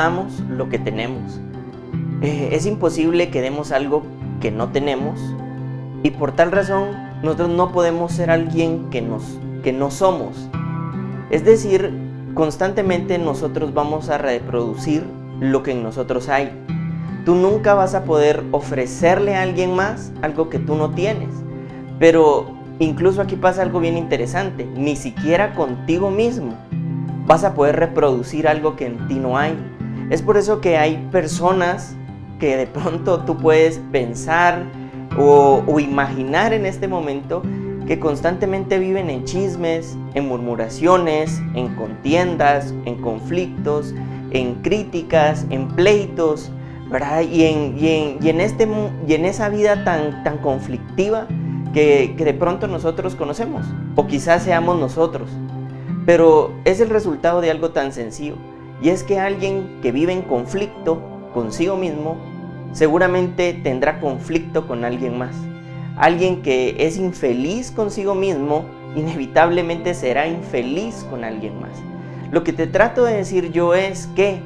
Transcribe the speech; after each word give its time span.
damos 0.00 0.40
lo 0.48 0.70
que 0.70 0.78
tenemos. 0.78 1.38
Eh, 2.22 2.48
es 2.52 2.64
imposible 2.64 3.30
que 3.30 3.42
demos 3.42 3.70
algo 3.70 4.02
que 4.40 4.50
no 4.50 4.70
tenemos 4.70 5.20
y 6.02 6.10
por 6.12 6.32
tal 6.32 6.52
razón 6.52 6.88
nosotros 7.22 7.50
no 7.50 7.70
podemos 7.70 8.12
ser 8.12 8.30
alguien 8.30 8.88
que, 8.88 9.02
nos, 9.02 9.38
que 9.62 9.74
no 9.74 9.90
somos. 9.90 10.48
Es 11.28 11.44
decir, 11.44 11.92
constantemente 12.32 13.18
nosotros 13.18 13.74
vamos 13.74 14.08
a 14.08 14.16
reproducir 14.16 15.04
lo 15.38 15.62
que 15.62 15.72
en 15.72 15.82
nosotros 15.82 16.30
hay. 16.30 16.50
Tú 17.26 17.34
nunca 17.34 17.74
vas 17.74 17.94
a 17.94 18.04
poder 18.04 18.42
ofrecerle 18.52 19.36
a 19.36 19.42
alguien 19.42 19.74
más 19.74 20.12
algo 20.22 20.48
que 20.48 20.58
tú 20.58 20.76
no 20.76 20.92
tienes. 20.92 21.28
Pero 21.98 22.54
incluso 22.78 23.20
aquí 23.20 23.36
pasa 23.36 23.60
algo 23.60 23.80
bien 23.80 23.98
interesante. 23.98 24.64
Ni 24.64 24.96
siquiera 24.96 25.54
contigo 25.54 26.10
mismo 26.10 26.54
vas 27.26 27.44
a 27.44 27.52
poder 27.52 27.76
reproducir 27.76 28.48
algo 28.48 28.76
que 28.76 28.86
en 28.86 29.06
ti 29.06 29.16
no 29.16 29.36
hay. 29.36 29.54
Es 30.10 30.22
por 30.22 30.36
eso 30.36 30.60
que 30.60 30.76
hay 30.76 30.96
personas 31.12 31.94
que 32.40 32.56
de 32.56 32.66
pronto 32.66 33.20
tú 33.20 33.36
puedes 33.36 33.78
pensar 33.92 34.64
o, 35.16 35.78
imaginar 35.78 36.52
en 36.52 36.66
este 36.66 36.88
momento 36.88 37.42
que 37.86 38.00
constantemente 38.00 38.78
viven 38.78 39.08
en 39.08 39.24
chismes, 39.24 39.96
en 40.14 40.28
murmuraciones, 40.28 41.40
en 41.54 41.74
contiendas, 41.76 42.74
en 42.86 43.00
conflictos, 43.00 43.94
en 44.32 44.56
críticas, 44.62 45.46
en 45.50 45.68
pleitos, 45.68 46.50
¿verdad? 46.90 47.22
Y 47.22 47.44
en, 47.44 47.76
y 47.78 48.28
en, 48.28 48.40
este, 48.40 48.68
y 49.06 49.14
en 49.14 49.24
esa 49.24 49.48
vida 49.48 49.84
tan, 49.84 50.24
tan 50.24 50.38
conflictiva 50.38 51.26
que, 51.72 52.14
que 52.16 52.24
de 52.24 52.34
pronto 52.34 52.66
nosotros 52.66 53.14
conocemos, 53.14 53.64
o 53.96 54.06
quizás 54.06 54.42
seamos 54.42 54.78
nosotros. 54.78 55.30
Pero 56.06 56.52
es 56.64 56.80
el 56.80 56.90
resultado 56.90 57.40
de 57.40 57.50
algo 57.50 57.70
tan 57.70 57.92
sencillo, 57.92 58.36
y 58.82 58.88
es 58.88 59.02
que 59.02 59.18
alguien 59.18 59.78
que 59.82 59.92
vive 59.92 60.12
en 60.12 60.22
conflicto 60.22 61.02
consigo 61.32 61.76
mismo 61.76 62.16
seguramente 62.72 63.52
tendrá 63.52 64.00
conflicto 64.00 64.66
con 64.66 64.84
alguien 64.84 65.18
más. 65.18 65.34
Alguien 65.96 66.42
que 66.42 66.76
es 66.78 66.96
infeliz 66.96 67.70
consigo 67.70 68.14
mismo, 68.14 68.64
inevitablemente 68.96 69.94
será 69.94 70.26
infeliz 70.26 71.06
con 71.10 71.24
alguien 71.24 71.60
más. 71.60 71.72
Lo 72.30 72.44
que 72.44 72.52
te 72.52 72.66
trato 72.66 73.04
de 73.04 73.16
decir 73.16 73.50
yo 73.52 73.74
es 73.74 74.06
que 74.14 74.40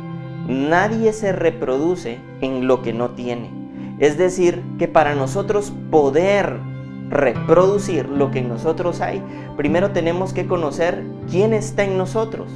nadie 0.48 1.12
se 1.12 1.32
reproduce 1.32 2.18
en 2.40 2.66
lo 2.66 2.82
que 2.82 2.92
no 2.92 3.10
tiene. 3.10 3.50
Es 3.98 4.18
decir, 4.18 4.62
que 4.78 4.88
para 4.88 5.14
nosotros 5.14 5.72
poder 5.90 6.58
reproducir 7.10 8.08
lo 8.08 8.30
que 8.30 8.40
en 8.40 8.48
nosotros 8.48 9.00
hay, 9.00 9.22
primero 9.56 9.92
tenemos 9.92 10.32
que 10.32 10.46
conocer 10.46 11.05
quién 11.30 11.52
está 11.52 11.84
en 11.84 11.96
nosotros, 11.96 12.48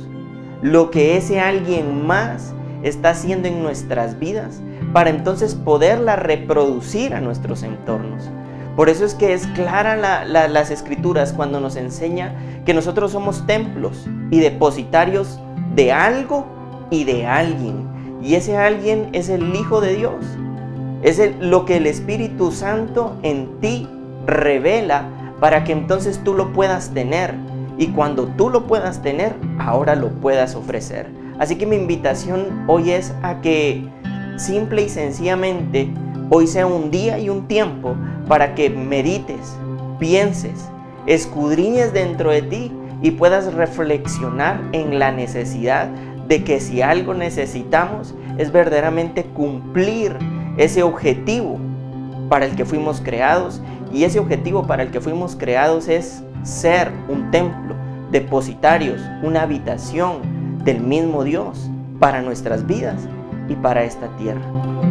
lo 0.63 0.91
que 0.91 1.17
ese 1.17 1.41
alguien 1.41 2.07
más 2.07 2.55
está 2.83 3.11
haciendo 3.11 3.49
en 3.49 3.63
nuestras 3.63 4.19
vidas 4.19 4.61
para 4.93 5.11
entonces 5.11 5.55
poderla 5.55 6.17
reproducir 6.17 7.15
a 7.15 7.21
nuestros 7.21 7.63
entornos. 7.63 8.31
Por 8.77 8.89
eso 8.89 9.05
es 9.05 9.15
que 9.15 9.33
es 9.33 9.47
clara 9.49 9.97
las 10.25 10.71
escrituras 10.71 11.33
cuando 11.33 11.59
nos 11.59 11.75
enseña 11.75 12.35
que 12.65 12.75
nosotros 12.75 13.11
somos 13.11 13.45
templos 13.45 14.07
y 14.31 14.39
depositarios 14.39 15.41
de 15.75 15.91
algo 15.91 16.47
y 16.91 17.03
de 17.03 17.27
alguien. 17.27 17.89
Y 18.23 18.35
ese 18.35 18.57
alguien 18.57 19.09
es 19.13 19.29
el 19.29 19.55
Hijo 19.55 19.81
de 19.81 19.97
Dios. 19.97 20.25
Es 21.03 21.21
lo 21.41 21.65
que 21.65 21.79
el 21.79 21.87
Espíritu 21.87 22.53
Santo 22.53 23.17
en 23.23 23.61
ti 23.61 23.89
revela 24.27 25.09
para 25.41 25.65
que 25.65 25.73
entonces 25.73 26.21
tú 26.23 26.35
lo 26.35 26.53
puedas 26.53 26.91
tener. 26.91 27.35
Y 27.79 27.89
cuando 27.89 28.27
tú 28.27 28.51
lo 28.51 28.67
puedas 28.67 29.01
tener, 29.03 29.35
ahora 29.59 29.95
lo 29.95 30.09
puedas 30.09 30.55
ofrecer. 30.57 31.07
Así 31.39 31.57
que 31.57 31.67
mi 31.67 31.77
invitación 31.77 32.65
hoy 32.67 32.91
es 32.91 33.15
a 33.23 33.41
que 33.41 33.89
simple 34.37 34.83
y 34.83 34.89
sencillamente 34.89 35.89
hoy 36.29 36.47
sea 36.47 36.67
un 36.67 36.91
día 36.91 37.19
y 37.19 37.31
un 37.31 37.47
tiempo 37.47 37.95
para 38.27 38.55
que 38.55 38.69
medites, 38.69 39.57
pienses, 39.99 40.69
escudriñes 41.07 41.93
dentro 41.93 42.31
de 42.31 42.43
ti 42.43 42.73
y 43.01 43.13
puedas 43.13 43.55
reflexionar 43.55 44.61
en 44.73 44.99
la 44.99 45.13
necesidad 45.13 45.89
de 46.27 46.45
que 46.45 46.61
si 46.61 46.83
algo 46.83 47.15
necesitamos 47.15 48.15
es 48.37 48.53
verdaderamente 48.53 49.25
cumplir 49.25 50.17
ese 50.57 50.83
objetivo 50.83 51.59
para 52.29 52.45
el 52.45 52.57
que 52.57 52.65
fuimos 52.65 53.01
creados 53.01 53.63
y 53.93 54.05
ese 54.05 54.19
objetivo 54.19 54.67
para 54.67 54.83
el 54.83 54.91
que 54.91 55.01
fuimos 55.01 55.37
creados 55.37 55.89
es 55.89 56.23
ser 56.43 56.91
un 57.09 57.31
templo, 57.31 57.68
depositarios, 58.11 59.01
una 59.23 59.43
habitación 59.43 60.63
del 60.65 60.81
mismo 60.81 61.25
Dios 61.25 61.69
para 61.99 62.23
nuestras 62.23 62.67
vidas 62.67 63.09
y 63.49 63.55
para 63.55 63.85
esta 63.85 64.09
tierra. 64.17 64.88